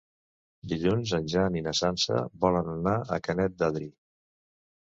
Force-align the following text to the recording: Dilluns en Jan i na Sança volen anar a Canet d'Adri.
Dilluns 0.71 1.11
en 1.17 1.29
Jan 1.33 1.57
i 1.59 1.61
na 1.67 1.75
Sança 1.81 2.23
volen 2.47 2.73
anar 2.73 2.97
a 2.97 3.21
Canet 3.29 3.61
d'Adri. 3.63 3.93